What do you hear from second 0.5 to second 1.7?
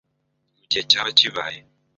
mu gihe cyaba kibaye.